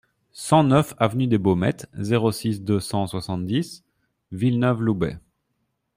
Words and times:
cent 0.33 0.63
neuf 0.63 0.95
avenue 0.97 1.27
des 1.27 1.37
Baumettes, 1.37 1.87
zéro 1.93 2.31
six, 2.31 2.63
deux 2.63 2.79
cent 2.79 3.05
soixante-dix 3.05 3.83
Villeneuve-Loubet 4.31 5.19